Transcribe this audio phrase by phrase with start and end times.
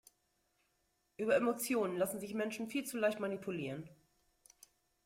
[1.17, 3.87] Über Emotionen lassen sich Menschen viel zu leicht manipulieren.